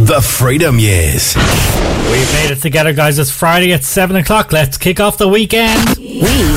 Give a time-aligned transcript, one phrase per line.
[0.00, 1.36] The Freedom Years.
[1.36, 3.18] We've made it together, guys.
[3.18, 4.50] It's Friday at 7 o'clock.
[4.50, 5.98] Let's kick off the weekend.
[5.98, 6.16] We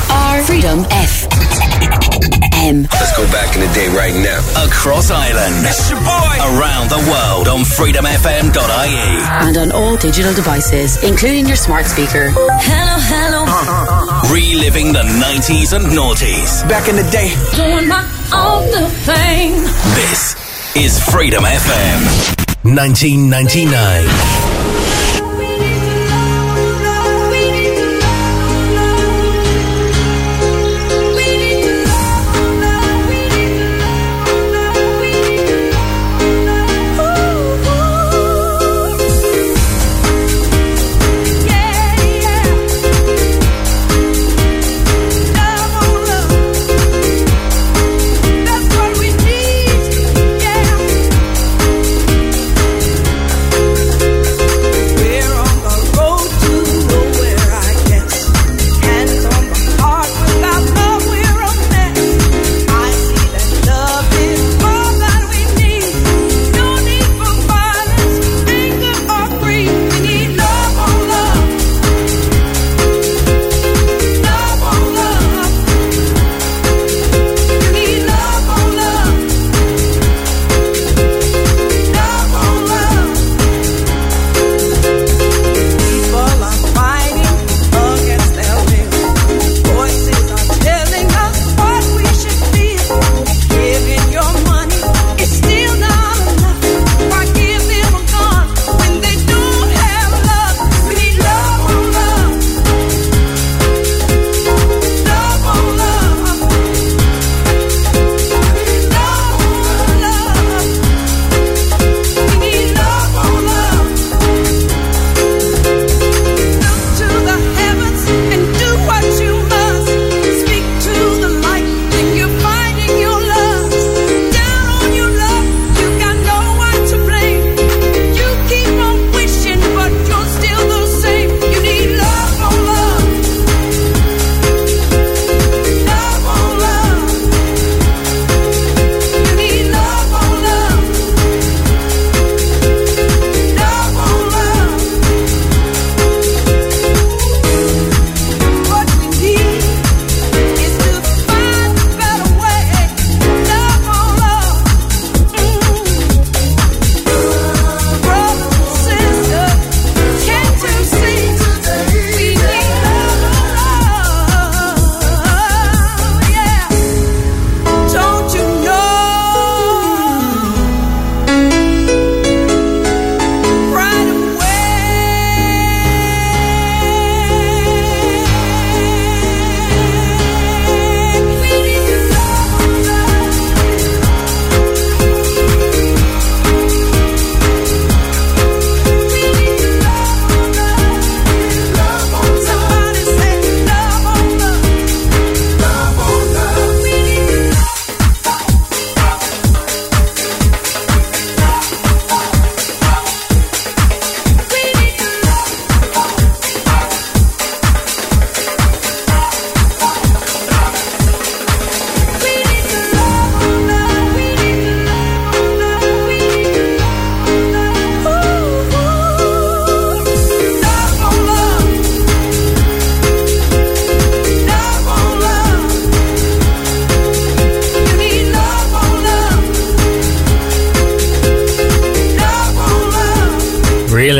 [0.09, 2.87] are Freedom FM.
[2.89, 4.39] Let's go back in the day right now.
[4.65, 5.55] Across Ireland.
[5.67, 6.35] It's your boy.
[6.55, 9.45] Around the world on freedomfm.ie.
[9.45, 12.29] And on all digital devices, including your smart speaker.
[12.31, 13.43] Hello, hello.
[14.33, 16.63] Reliving the 90s and noughties.
[16.69, 17.35] Back in the day.
[17.53, 19.63] Doing my own thing.
[19.99, 20.33] This
[20.77, 22.42] is Freedom FM.
[22.63, 24.82] 1999.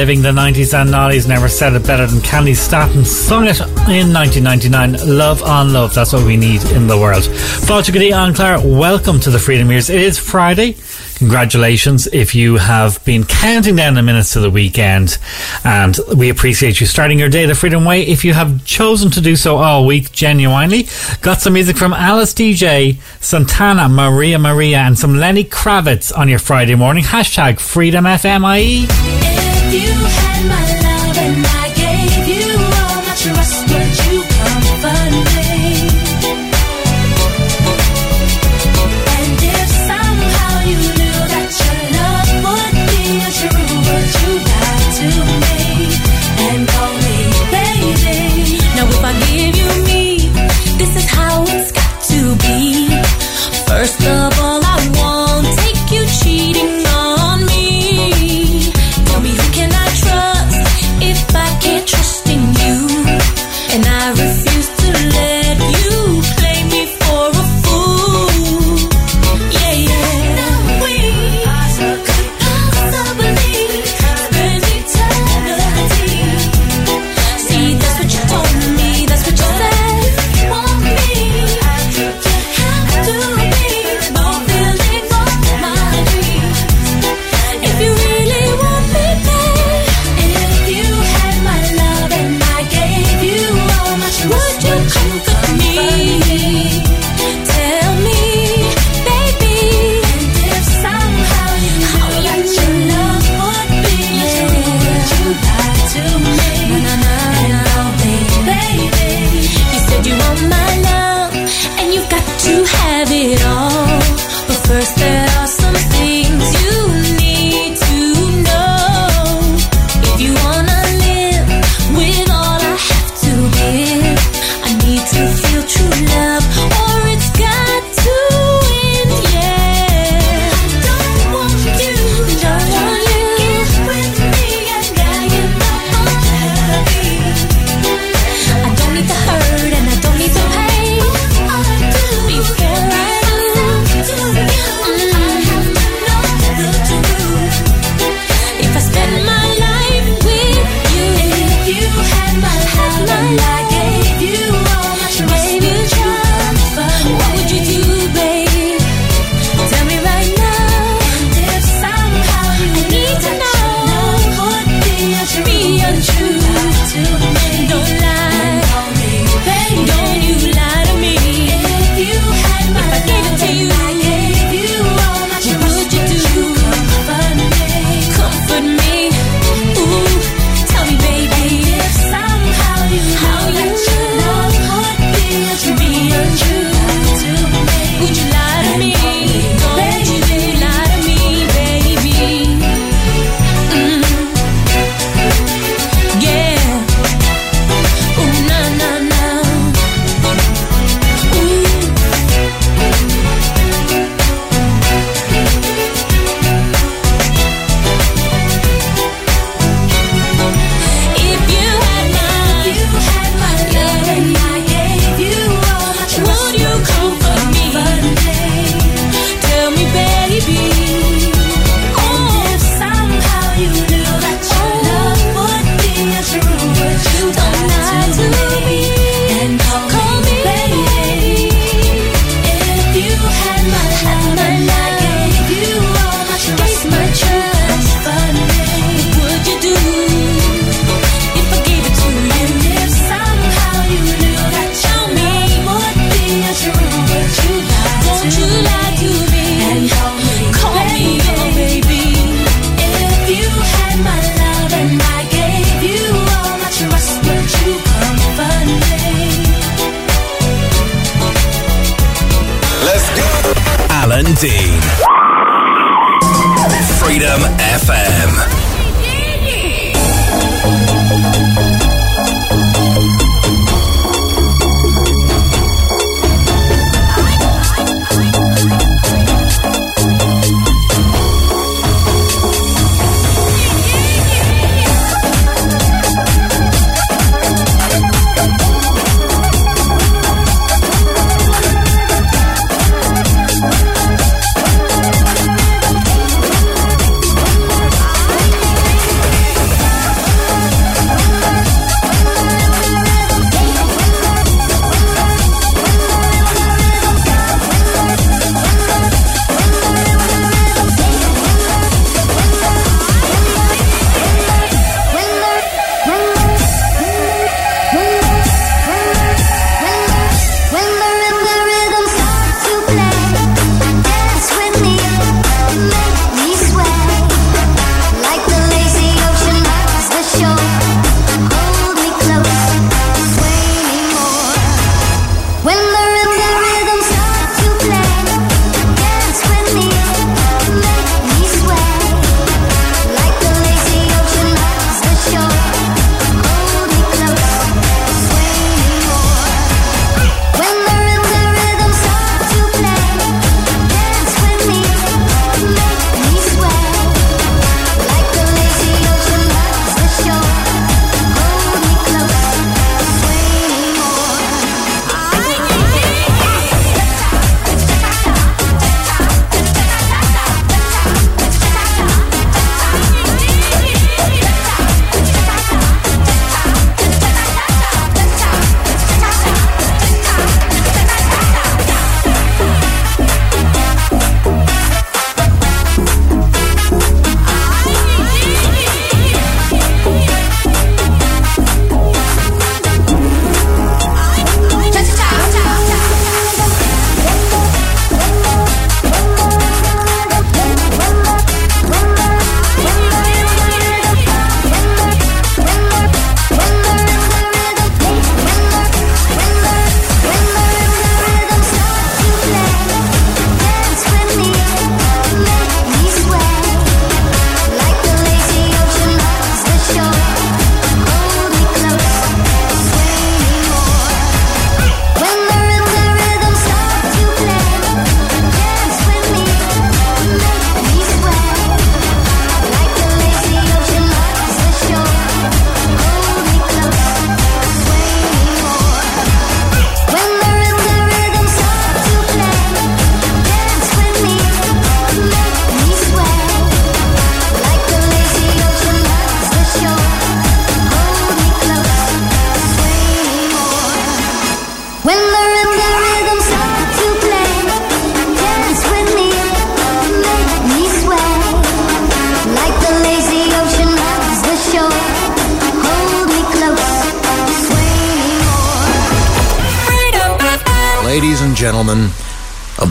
[0.03, 5.17] The 90s and noughties never said it better than Candi Staton sung it in 1999
[5.17, 5.93] Love on Love.
[5.93, 7.23] That's what we need in the world.
[7.23, 9.89] Fáilte go dtí an Claire welcome to the Freedom Years.
[9.89, 10.75] It is Friday.
[11.19, 15.17] Congratulations if you have been counting down the minutes to the weekend
[15.63, 18.03] and we appreciate you starting your day the freedom way.
[18.03, 20.89] If you have chosen to do so all week genuinely
[21.21, 26.39] got some music from Alice Deejay Santana Maria Maria and some Lenny Kravitz on your
[26.39, 27.05] Friday morning.
[27.05, 29.32] Hashtag freedom FMIE
[29.71, 30.92] You had my me.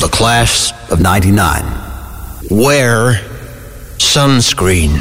[0.08, 1.64] Class of 99.
[2.50, 3.14] Wear
[3.98, 4.96] sunscreen.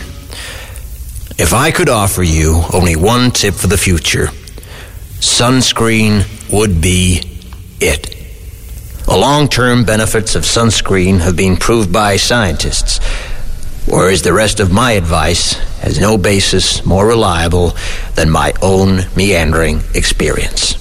[1.39, 4.27] If I could offer you only one tip for the future,
[5.21, 7.39] sunscreen would be
[7.79, 8.17] it.
[9.05, 12.99] The long term benefits of sunscreen have been proved by scientists,
[13.87, 17.77] whereas the rest of my advice has no basis more reliable
[18.15, 20.80] than my own meandering experience.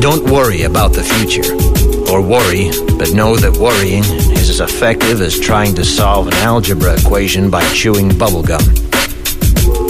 [0.00, 1.54] Don't worry about the future.
[2.12, 6.94] Or worry, but know that worrying is as effective as trying to solve an algebra
[7.00, 8.62] equation by chewing bubblegum.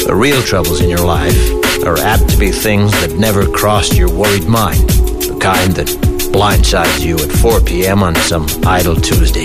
[0.06, 1.36] The real troubles in your life
[1.84, 5.88] are apt to be things that never crossed your worried mind, the kind that
[6.32, 8.02] blindsides you at 4 p.m.
[8.02, 9.44] on some idle Tuesday.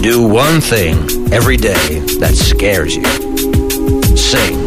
[0.00, 0.96] Do one thing
[1.34, 3.04] every day that scares you.
[4.16, 4.65] Sing.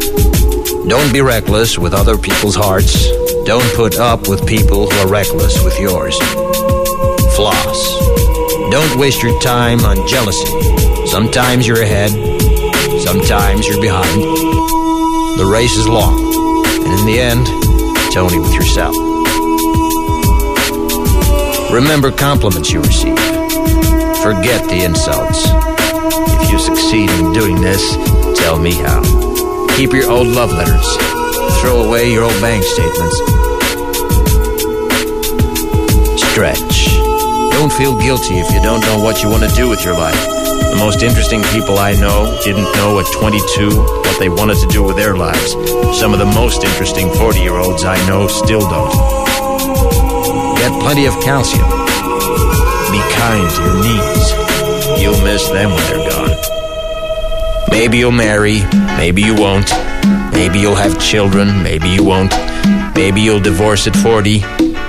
[0.88, 3.10] Don't be reckless with other people's hearts
[3.50, 6.16] don't put up with people who are reckless with yours.
[7.36, 8.00] floss.
[8.70, 10.46] Don't waste your time on jealousy.
[11.08, 12.12] Sometimes you're ahead,
[13.02, 14.22] sometimes you're behind.
[15.40, 16.20] The race is long,
[16.86, 17.48] and in the end,
[18.06, 18.96] it's only with yourself.
[21.72, 23.18] Remember compliments you receive.
[24.22, 25.42] Forget the insults.
[26.44, 27.96] If you succeed in doing this,
[28.38, 29.29] tell me how.
[29.80, 30.98] Keep your old love letters.
[31.62, 33.16] Throw away your old bank statements.
[36.20, 36.92] Stretch.
[37.56, 40.20] Don't feel guilty if you don't know what you want to do with your life.
[40.72, 43.70] The most interesting people I know didn't know at 22
[44.04, 45.54] what they wanted to do with their lives.
[45.98, 48.92] Some of the most interesting 40 year olds I know still don't.
[50.60, 51.64] Get plenty of calcium.
[52.92, 55.02] Be kind to your knees.
[55.02, 56.09] You'll miss them when they're gone.
[57.80, 58.60] Maybe you'll marry,
[58.98, 59.72] maybe you won't.
[60.34, 62.34] Maybe you'll have children, maybe you won't.
[62.94, 64.42] Maybe you'll divorce at 40.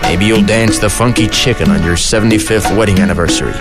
[0.02, 3.52] Maybe you'll dance the funky chicken on your 75th wedding anniversary.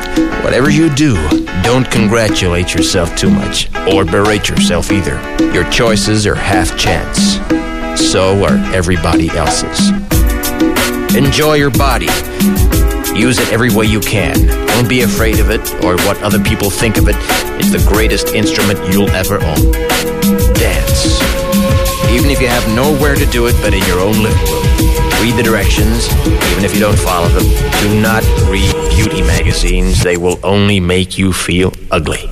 [0.44, 1.14] Whatever you do,
[1.62, 5.22] don't congratulate yourself too much, or berate yourself either.
[5.54, 7.36] Your choices are half chance.
[8.10, 9.92] So are everybody else's.
[11.16, 12.08] Enjoy your body.
[13.20, 14.48] Use it every way you can.
[14.48, 17.18] Don't be afraid of it or what other people think of it.
[17.60, 19.72] It's the greatest instrument you'll ever own.
[20.56, 21.20] Dance.
[22.10, 24.64] Even if you have nowhere to do it but in your own living room.
[25.22, 26.08] Read the directions,
[26.54, 27.44] even if you don't follow them.
[27.84, 30.02] Do not read beauty magazines.
[30.02, 32.30] They will only make you feel ugly.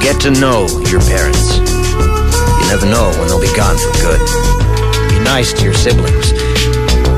[0.00, 1.60] Get to know your parents.
[2.66, 4.20] You never know when they'll be gone for good.
[5.08, 6.32] Be nice to your siblings.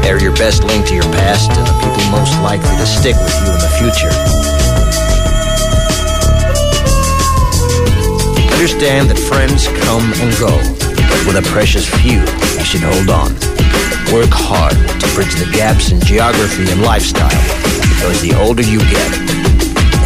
[0.06, 3.34] They're your best link to your past and the people most likely to stick with
[3.42, 4.14] you in the future.
[8.54, 10.54] Understand that friends come and go,
[11.10, 13.34] but with a precious few, you should hold on.
[14.14, 17.42] Work hard to bridge the gaps in geography and lifestyle,
[17.98, 19.10] because the older you get,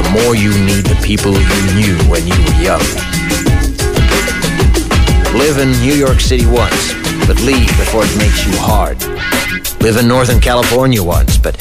[0.01, 3.22] the more you need the people you knew when you were young.
[5.35, 6.93] Live in New York City once,
[7.27, 9.01] but leave before it makes you hard.
[9.83, 11.57] Live in Northern California once, but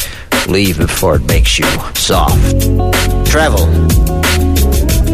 [0.47, 2.37] leave before it makes you soft.
[3.25, 3.63] Travel.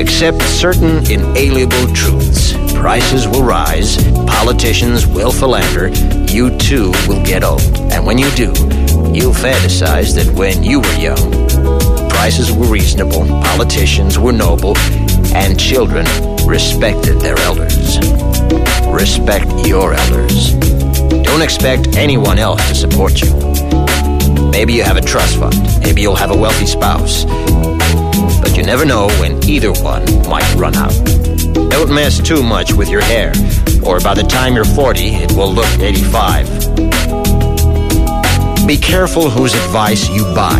[0.01, 2.53] Accept certain inalienable truths.
[2.73, 5.89] Prices will rise, politicians will philander,
[6.31, 7.61] you too will get old.
[7.91, 8.47] And when you do,
[9.13, 11.31] you'll fantasize that when you were young,
[12.09, 14.75] prices were reasonable, politicians were noble,
[15.35, 16.05] and children
[16.47, 18.16] respected their elders.
[18.91, 20.53] Respect your elders.
[21.23, 23.31] Don't expect anyone else to support you.
[24.51, 25.55] Maybe you have a trust fund.
[25.81, 27.25] Maybe you'll have a wealthy spouse.
[28.41, 30.93] But you never know when either one might run out.
[31.69, 33.33] Don't mess too much with your hair,
[33.83, 36.47] or by the time you're 40, it will look 85.
[38.65, 40.59] Be careful whose advice you buy,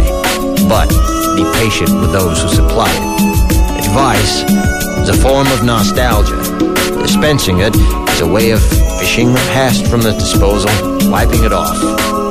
[0.69, 0.89] but
[1.35, 3.85] be patient with those who supply it.
[3.85, 4.43] Advice
[5.01, 6.37] is a form of nostalgia.
[7.01, 7.75] Dispensing it
[8.17, 8.61] is a way of
[8.99, 10.71] fishing the past from the disposal,
[11.11, 11.77] wiping it off,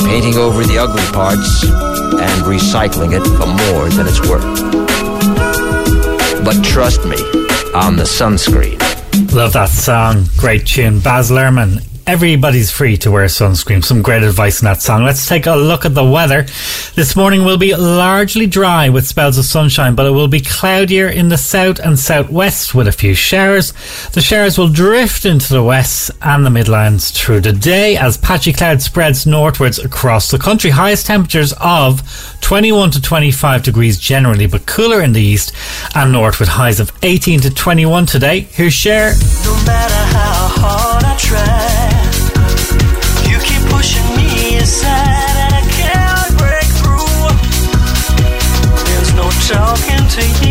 [0.00, 4.42] painting over the ugly parts, and recycling it for more than it's worth.
[6.44, 7.16] But trust me,
[7.74, 8.80] on the sunscreen.
[9.32, 10.24] Love that song.
[10.36, 11.00] Great tune.
[11.00, 11.95] Baz Luhrmann.
[12.06, 13.84] Everybody's free to wear sunscreen.
[13.84, 15.02] Some great advice in that song.
[15.02, 16.42] Let's take a look at the weather.
[16.94, 21.08] This morning will be largely dry with spells of sunshine, but it will be cloudier
[21.08, 23.72] in the south and southwest with a few showers.
[24.12, 28.52] The showers will drift into the west and the Midlands through the day as patchy
[28.52, 30.70] cloud spreads northwards across the country.
[30.70, 35.52] Highest temperatures of 21 to 25 degrees generally, but cooler in the east
[35.96, 38.40] and north with highs of 18 to 21 today.
[38.52, 39.12] Here's Cher.
[39.42, 39.56] No
[50.16, 50.45] talking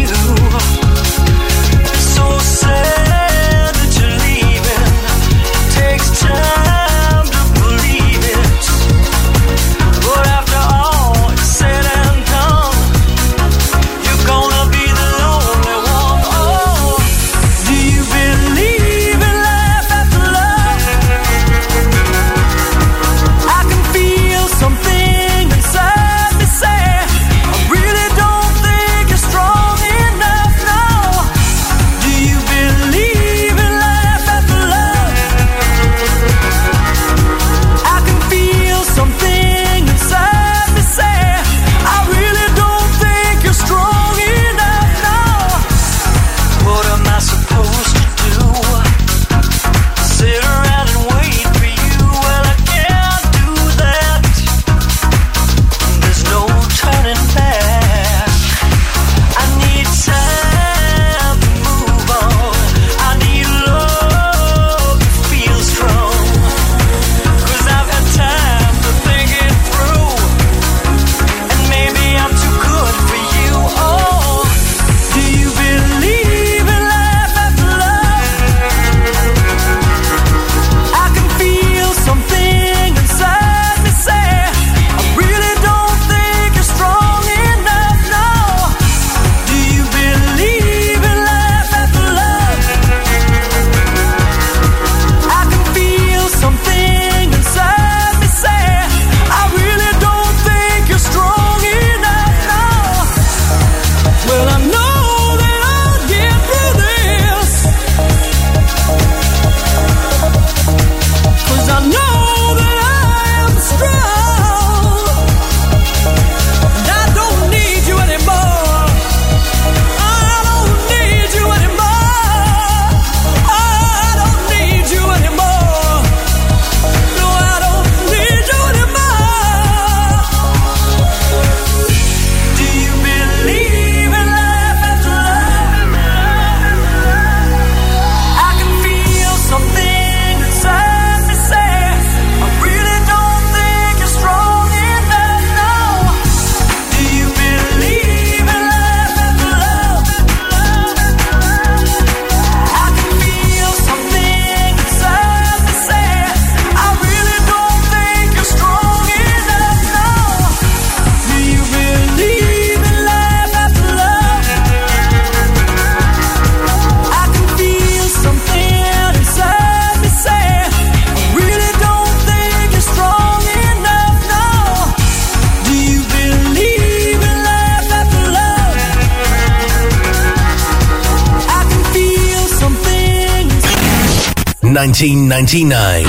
[184.85, 186.05] 1999.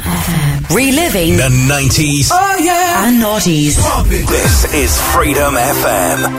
[0.00, 0.74] FM.
[0.74, 3.06] Reliving the 90s oh, yeah.
[3.06, 3.76] and noughties.
[4.08, 6.38] This is Freedom FM.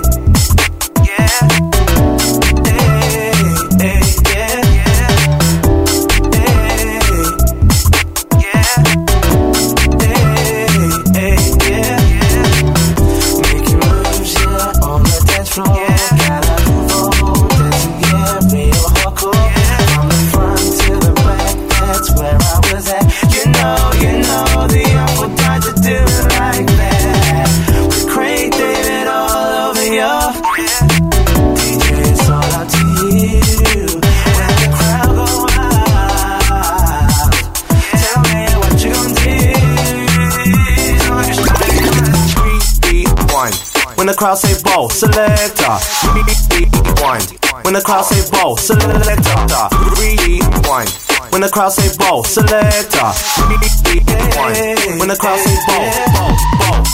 [44.21, 45.81] Crowd say ball, selector.
[46.13, 47.25] Rewind.
[47.65, 49.65] When the crowd say ball, selector.
[49.97, 50.89] Rewind.
[51.31, 53.09] When the crowd say ball, selector.
[53.49, 54.99] Rewind.
[54.99, 56.85] When the crowd say ball, ball, ball.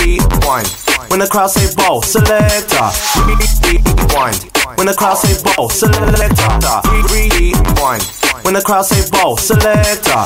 [0.00, 0.68] Rewind.
[1.10, 2.88] When the crowd say ball, selector.
[3.28, 4.48] Rewind.
[4.78, 6.80] When the crowd say ball, selector.
[7.12, 8.23] Rewind.
[8.44, 10.24] When the crowd say ball, selector.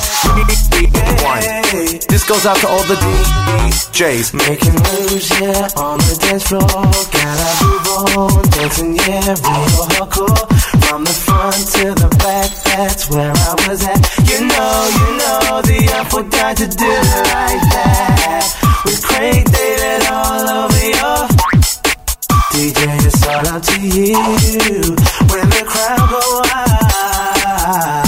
[2.09, 4.35] This goes out to all the DJs.
[4.35, 6.66] Making moves, yeah, on the dance floor.
[7.14, 7.87] Gotta move
[8.18, 10.35] on, dancing, yeah, real hardcore.
[10.83, 14.02] From the front to the back, that's where I was at.
[14.26, 18.42] You know, you know, the apple died to do it like that.
[18.85, 21.22] With Craig David all over your
[22.50, 24.18] DJ, it's all up to you.
[25.31, 26.18] When the crowd go
[26.50, 28.08] wild,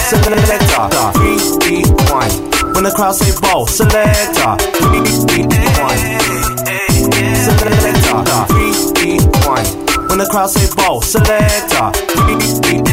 [0.02, 0.84] Selector.
[1.64, 2.32] Rewind.
[2.74, 4.52] When the crowd say ball, selector.
[5.32, 5.52] Rewind.
[7.42, 8.20] Selector.
[9.00, 9.68] Rewind.
[10.08, 11.90] When the crowd say ball, selector.
[12.28, 12.86] Rewind.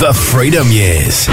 [0.00, 1.28] The Freedom Years.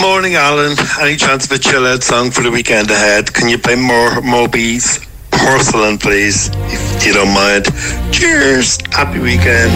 [0.00, 0.76] Morning, Alan.
[1.00, 3.32] Any chance of a chill out song for the weekend ahead?
[3.32, 4.98] Can you play more Moby's
[5.44, 7.66] Porcelain, please, if you don't mind?
[8.10, 8.78] Cheers.
[8.90, 9.72] Happy weekend.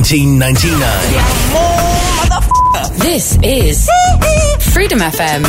[0.00, 3.00] 1999.
[3.00, 3.88] This is
[4.74, 5.42] Freedom FM.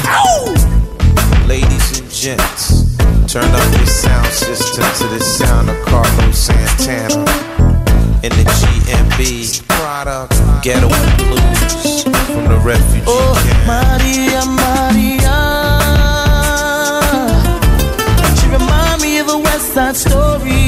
[1.49, 2.95] Ladies and gents,
[3.27, 7.25] turn up your sound system to the sound of Carlos Santana
[8.23, 10.31] in the G&B product
[10.63, 13.67] Ghetto Blues from the refugee Oh, camp.
[13.67, 15.35] Maria, Maria.
[18.39, 20.66] She remind me of a West Side story.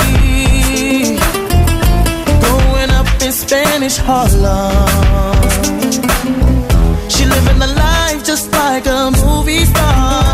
[3.49, 4.71] Spanish Harlem.
[7.09, 10.28] She living a life just like a movie star.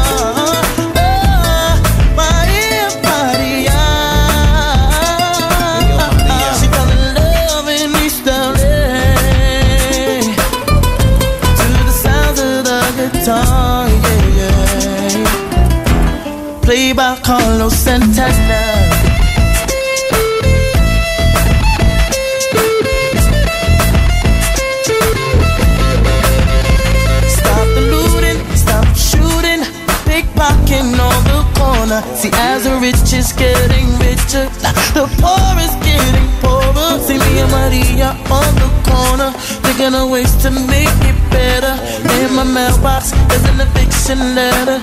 [34.95, 36.99] The poor is getting poorer.
[37.03, 39.31] See me and Maria on the corner,
[39.63, 41.75] thinking of ways to make it better.
[42.23, 44.79] In my mailbox, there's an eviction letter.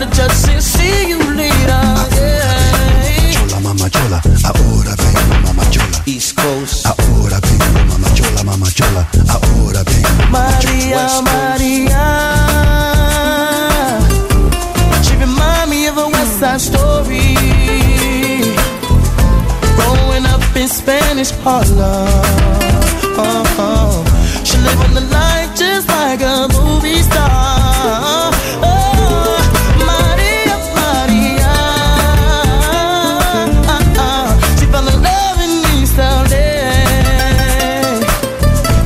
[0.00, 1.82] The judge saying, see you later.
[2.14, 3.34] Yeah.
[3.34, 5.98] Chola, mama chola, ahora vengo, mama chola.
[6.06, 6.86] East Coast.
[6.86, 9.02] Ahora vengo, mama chola, mama chola.
[9.28, 12.06] Ahora vengo, Maria, Maria.
[15.02, 17.79] She remind me of a West Side story.
[20.52, 20.60] Oh, oh.
[20.60, 22.08] In Spanish Harlem.
[24.44, 28.32] She living the life just like a movie star.
[28.62, 29.38] Oh,
[29.88, 31.54] Maria, Maria.
[34.58, 36.48] She fell in love in East LA.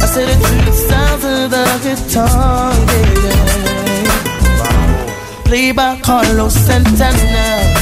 [0.02, 2.72] I said it to the sounds of the guitar,
[4.04, 4.14] yeah.
[5.44, 7.73] Played by Carlos Santana.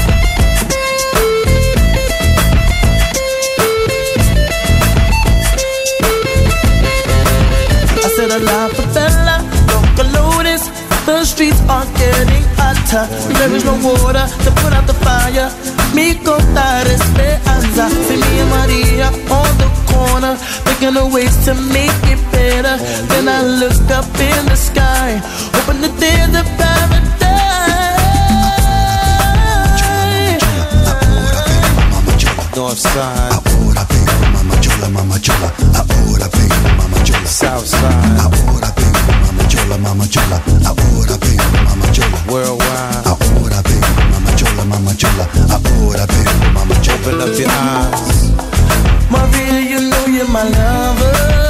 [12.03, 13.05] Getting hotter.
[13.39, 15.49] There is no water to put out the fire.
[15.95, 17.85] Mi contar esperanza.
[18.07, 20.35] See me and Maria on the corner,
[20.67, 22.77] thinking of ways to make it better.
[23.11, 25.21] Then I look up in the sky,
[25.55, 27.03] hoping that there's a paradise.
[32.57, 33.42] North side.
[34.83, 35.79] Ahora mama chola, mama chola.
[35.79, 37.27] Ahora vengo, mama chola.
[37.27, 38.19] South side.
[38.19, 40.43] Ahora vengo, mama chola, mama chola.
[40.67, 42.19] Ahora vengo, mama chola.
[42.27, 43.07] Worldwide.
[43.07, 45.29] Ahora vengo, mama chola, mama chola.
[45.51, 46.99] Ahora vengo, mama chola.
[46.99, 48.33] Open up your eyes.
[49.09, 51.42] Maria, you know you're my lover.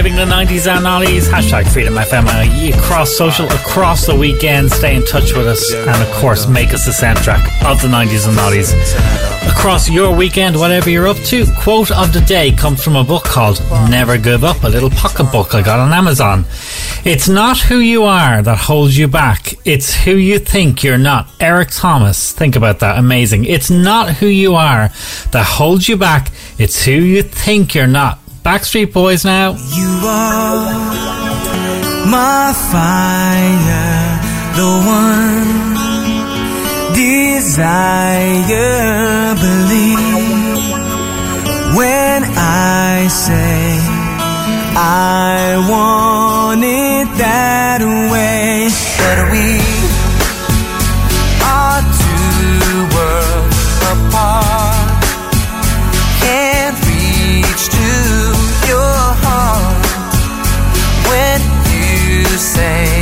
[0.00, 1.28] Reliving the 90s and noughties.
[1.28, 2.24] Hashtag Freedom FM
[2.74, 4.72] across social, across the weekend.
[4.72, 5.74] Stay in touch with us.
[5.74, 8.72] And of course, make us the soundtrack of the 90s and noughties.
[9.50, 11.44] Across your weekend, whatever you're up to.
[11.60, 15.30] Quote of the day comes from a book called Never Give Up, a little pocket
[15.30, 16.46] book I got on Amazon.
[17.04, 19.52] It's not who you are that holds you back.
[19.66, 21.28] It's who you think you're not.
[21.40, 22.32] Eric Thomas.
[22.32, 22.98] Think about that.
[22.98, 23.44] Amazing.
[23.44, 24.88] It's not who you are
[25.32, 26.30] that holds you back.
[26.56, 28.19] It's who you think you're not.
[28.50, 29.52] Backstreet Boys now.
[29.52, 30.74] You are
[32.10, 34.18] my fire,
[34.58, 35.70] the one
[36.92, 37.78] desire.
[39.36, 40.58] Believe
[41.76, 43.78] when I say
[44.74, 47.80] I want it that
[48.10, 48.68] way.
[48.98, 49.59] That we
[62.40, 62.99] same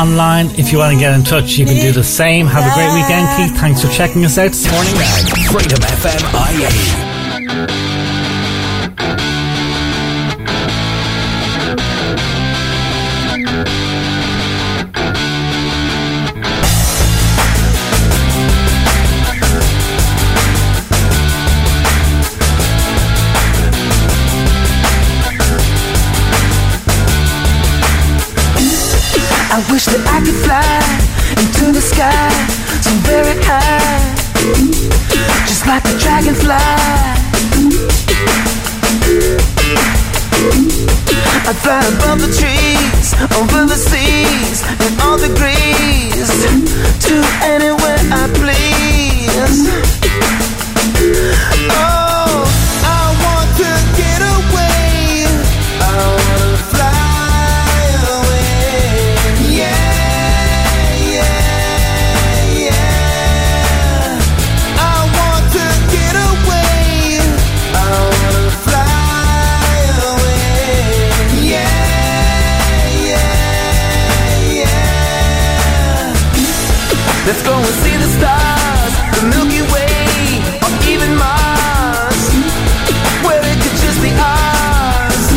[0.00, 0.46] online.
[0.58, 2.46] If you want to get in touch, you can do the same.
[2.46, 3.60] Have a great weekend, Keith.
[3.60, 4.94] Thanks for checking us out this morning.
[5.52, 6.22] Freedom FM
[7.96, 7.99] IE.
[35.70, 36.54] about the dragonfly.
[41.46, 46.28] I fly above the trees, over the seas, in all degrees,
[47.06, 48.80] to anywhere I please.
[77.30, 82.22] Let's go and see the stars, the Milky Way, or even Mars,
[83.24, 85.30] where it could just be us.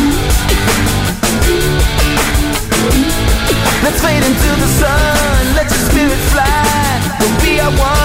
[3.84, 8.03] Let's fade into the sun, let your spirit fly, we'll be at one.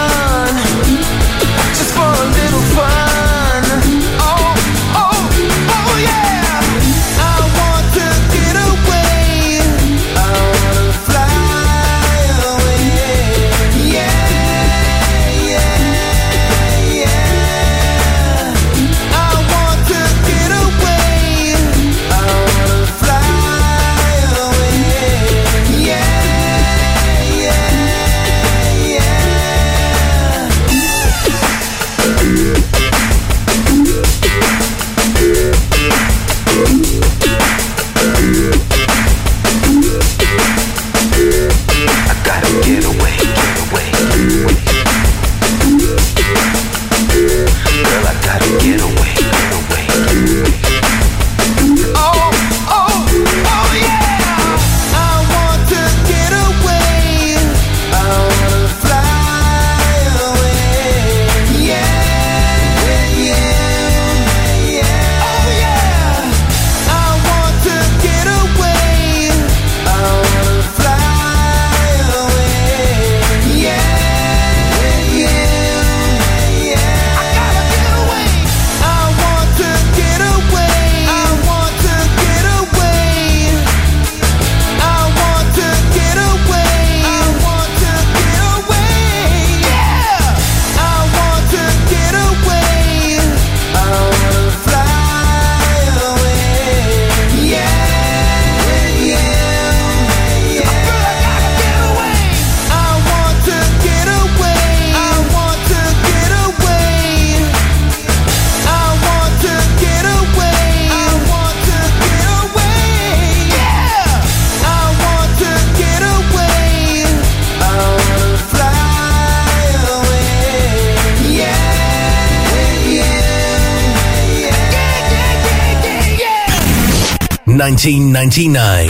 [127.70, 128.90] 1999.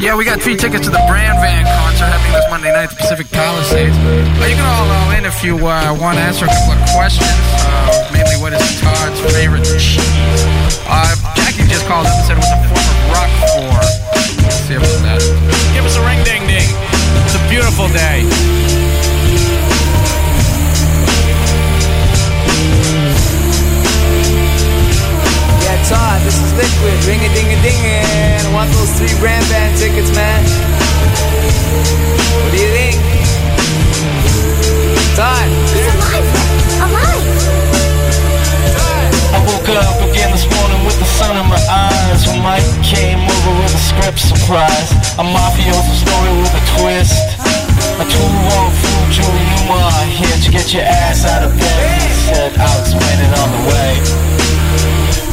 [0.00, 2.90] Yeah, we got three tickets to the Bran Van concert happening this Monday night at
[2.90, 3.94] the Pacific Palisades.
[4.40, 6.82] But you can all roll in if you uh, want to answer a couple of
[6.90, 7.30] questions.
[7.62, 10.02] Uh, mainly, what is Todd's favorite cheese?
[10.82, 14.09] Uh, Jackie just called up and said, "What's a form of rock for?"
[14.70, 15.18] Let's see that.
[15.74, 16.70] Give us a ring ding ding.
[17.26, 18.22] It's a beautiful day.
[25.66, 26.94] Yeah, Todd, this is Liquid.
[27.02, 30.38] Ring a ding a ding and I want those three Bran Van tickets, man.
[32.46, 32.94] What do you think?
[35.18, 35.50] Todd.
[35.74, 36.26] He's alive.
[36.78, 37.26] Alive.
[39.34, 40.79] I woke up again this morning with the
[41.20, 44.90] sun in my eyes When Mike came over with a script surprise.
[45.20, 47.36] A mafioso story with a twist.
[48.00, 52.52] A two-wrong fool, Julie Newmar Here to get your ass out of bed He said,
[52.56, 53.92] I'll explain it on the way.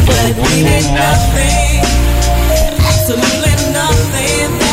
[0.07, 1.79] But we did nothing.
[2.83, 4.66] Absolutely nothing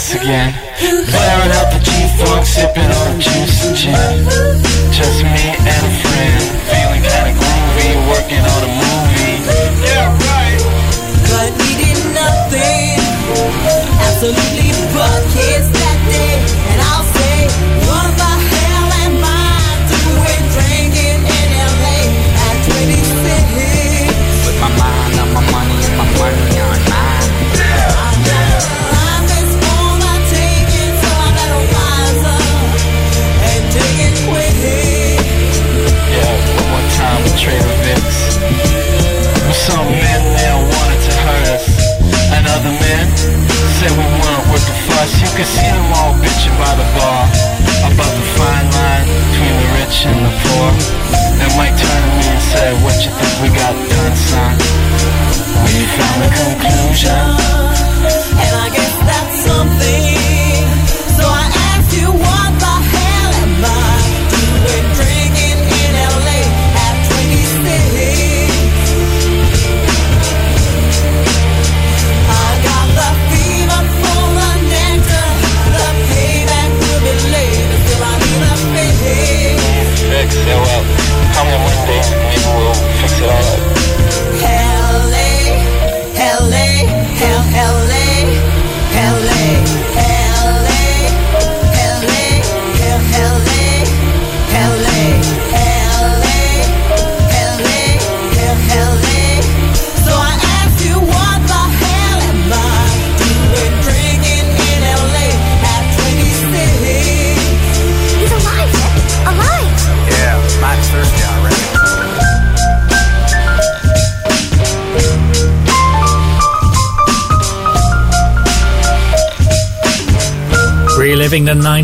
[0.00, 0.54] down again.
[0.80, 4.24] Blaring out the G-Funk, sipping on juice and gin.
[4.92, 9.36] Just me and a friend Feeling kinda groovy, working on a movie.
[9.84, 10.60] Yeah, right.
[11.28, 13.00] But we did nothing.
[14.00, 14.49] Absolutely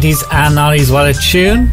[0.01, 0.93] 90s and 90s.
[0.93, 1.73] What a tune.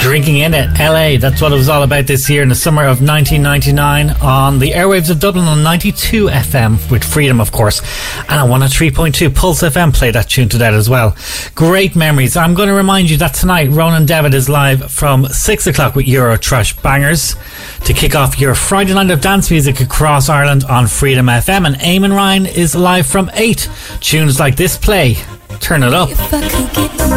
[0.00, 1.18] Drinking in it, LA.
[1.18, 4.72] That's what it was all about this year in the summer of 1999 on the
[4.72, 7.80] airwaves of Dublin on 92 FM with Freedom, of course.
[8.28, 11.16] And on 103.2 Pulse FM played that tune to that as well.
[11.54, 12.36] Great memories.
[12.36, 16.08] I'm going to remind you that tonight Ronan Devitt is live from 6 o'clock with
[16.08, 17.36] Euro Trash Bangers
[17.84, 21.66] to kick off your Friday night of dance music across Ireland on Freedom FM.
[21.66, 23.68] And Eamon Ryan is live from 8.
[24.00, 25.16] Tunes like this play.
[25.60, 26.08] Turn it up.
[26.10, 27.08] If I could get you,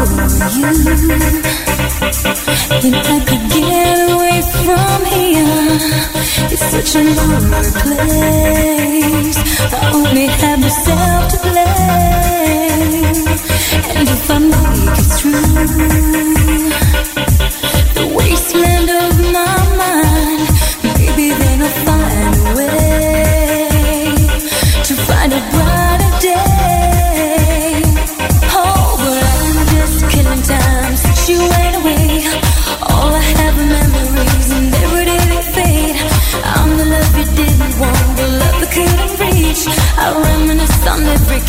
[2.82, 5.78] then I could get away from here.
[6.50, 9.38] It's such a lonely place.
[9.72, 13.26] I only have myself to blame.
[13.96, 15.46] And if I make it through
[17.94, 19.19] the wasteland of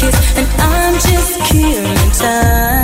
[0.02, 2.81] kiss, and I'm just killing time.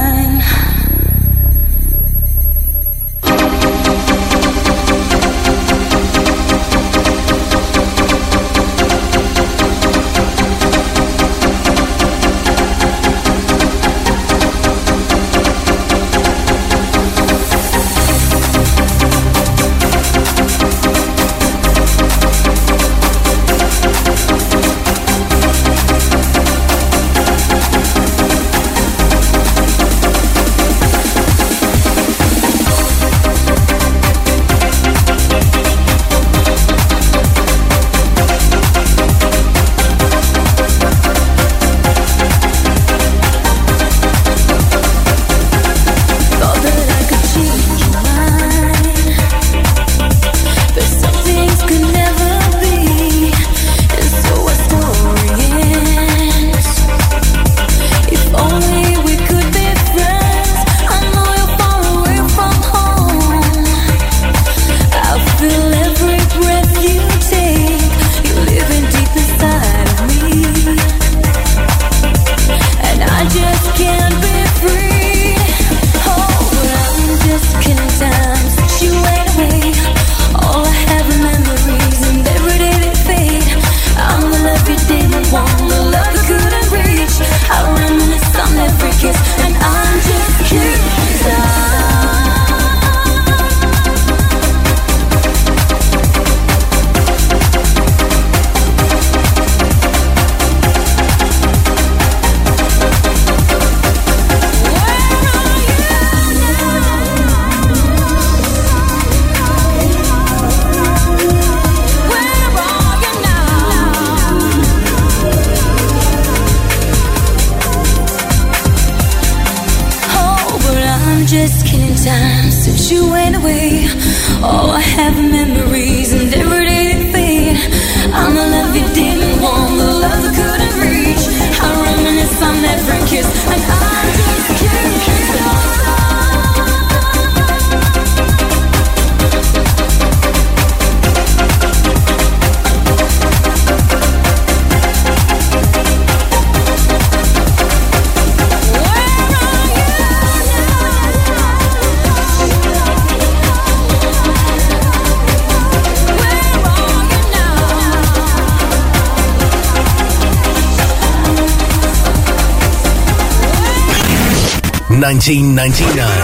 [165.08, 166.17] 1999.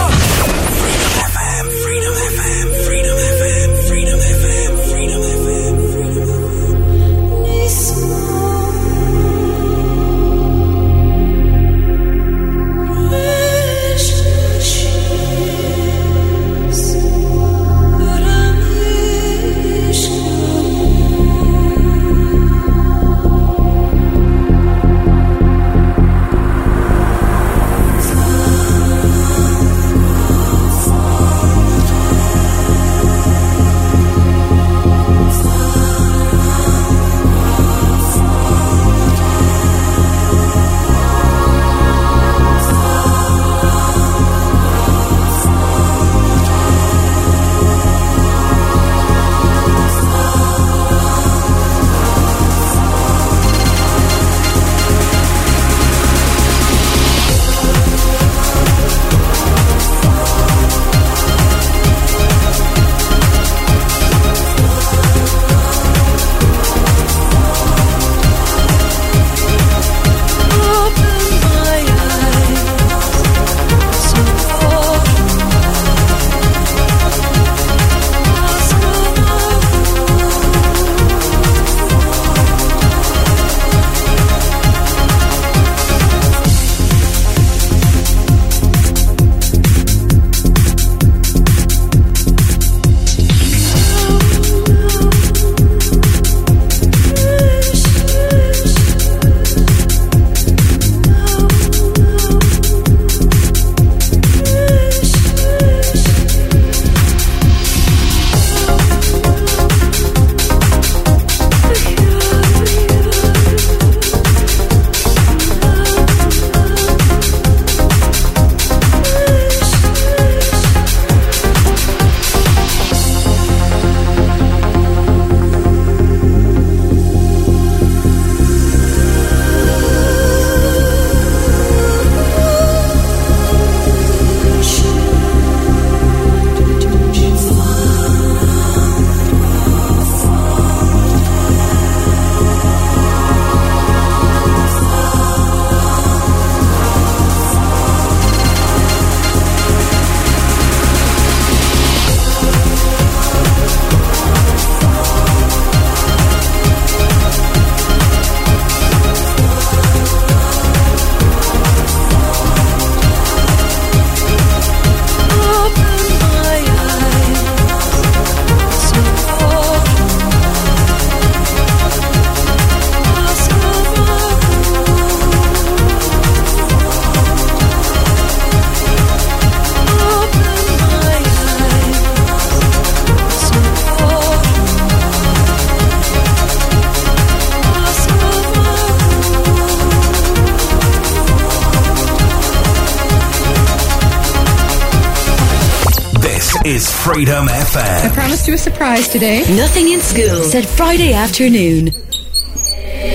[197.14, 198.10] Is FM.
[198.10, 199.40] I promised you a surprise today.
[199.56, 201.90] Nothing in school said Friday afternoon.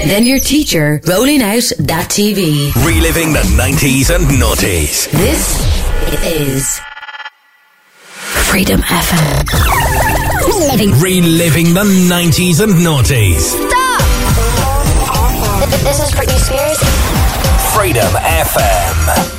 [0.08, 2.74] Then your teacher rolling out that TV.
[2.86, 5.12] Reliving the 90s and noughties.
[5.12, 5.60] This
[6.24, 6.80] is
[8.48, 9.46] Freedom FM.
[10.72, 10.92] Living.
[11.02, 13.52] Reliving the 90s and noughties.
[13.52, 14.00] Stop!
[15.84, 16.80] This is Britney Spears.
[17.76, 19.39] Freedom FM.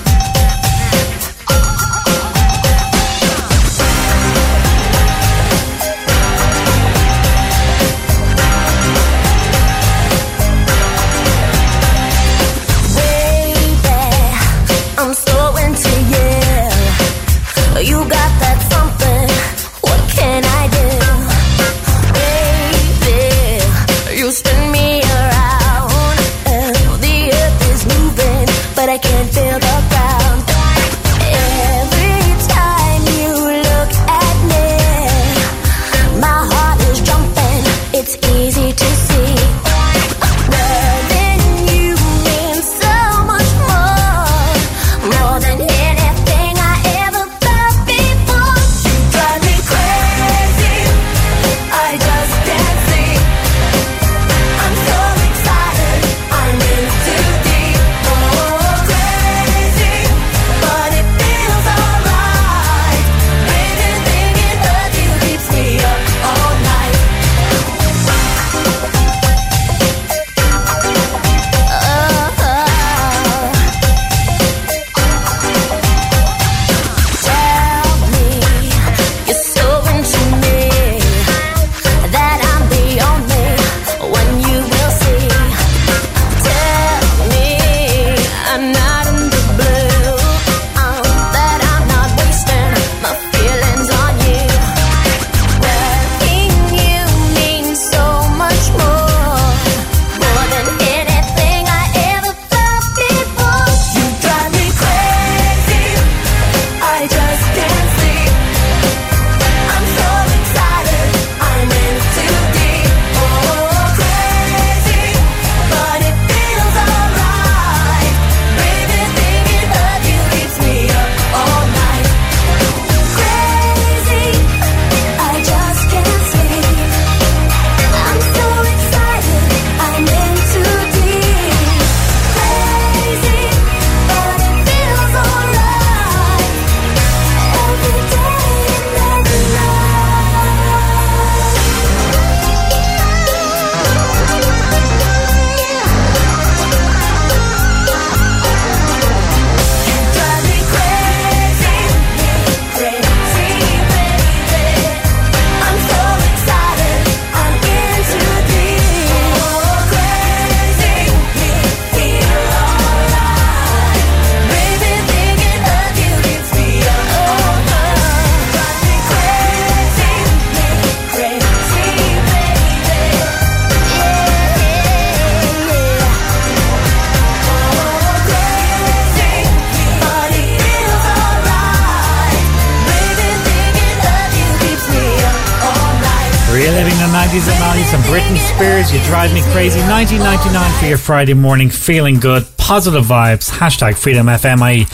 [189.21, 189.81] drive me crazy.
[189.81, 193.51] 1999 for your Friday morning, feeling good, positive vibes.
[193.51, 194.87] Hashtag Freedom FMI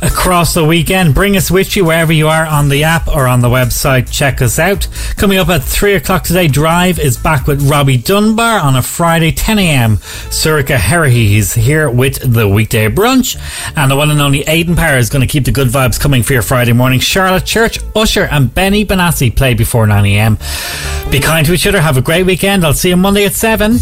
[0.00, 1.14] across the weekend.
[1.14, 4.10] Bring us with you wherever you are on the app or on the website.
[4.10, 4.88] Check us out.
[5.16, 9.32] Coming up at three o'clock today, Drive is back with Robbie Dunbar on a Friday,
[9.32, 9.98] 10 a.m.
[10.30, 11.26] Surika Herahy.
[11.26, 13.36] He's here with the weekday brunch,
[13.76, 16.22] and the one and only Aidan Power is going to keep the good vibes coming
[16.22, 17.00] for your Friday morning.
[17.00, 20.38] Charlotte Church, Usher, and Benny Benassi play before 9 a.m.
[21.14, 21.80] Be kind to each other.
[21.80, 22.64] Have a great weekend.
[22.64, 23.78] I'll see you Monday at 7.